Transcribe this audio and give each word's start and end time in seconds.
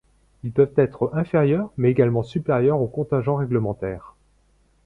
Ils 0.41 0.51
peuvent 0.51 0.73
être 0.77 1.11
inférieurs 1.13 1.69
mais 1.77 1.91
également 1.91 2.23
supérieurs 2.23 2.79
au 2.81 2.87
contingent 2.87 3.35
règlementaire. 3.35 4.15